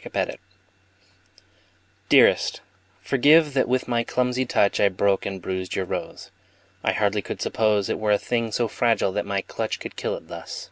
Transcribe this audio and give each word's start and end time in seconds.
Stupidity 0.00 0.38
Dearest, 2.08 2.62
forgive 3.02 3.52
that 3.52 3.68
with 3.68 3.86
my 3.86 4.02
clumsy 4.02 4.46
touch 4.46 4.80
I 4.80 4.88
broke 4.88 5.26
and 5.26 5.42
bruised 5.42 5.74
your 5.76 5.84
rose. 5.84 6.30
I 6.82 6.92
hardly 6.92 7.20
could 7.20 7.42
suppose 7.42 7.90
It 7.90 7.98
were 7.98 8.12
a 8.12 8.16
thing 8.18 8.50
so 8.50 8.66
fragile 8.66 9.12
that 9.12 9.26
my 9.26 9.42
clutch 9.42 9.78
Could 9.78 9.96
kill 9.96 10.16
it, 10.16 10.28
thus. 10.28 10.70